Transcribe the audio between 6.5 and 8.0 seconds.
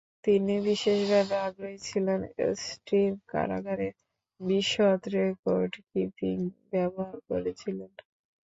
ব্যবহার করেছিলেন।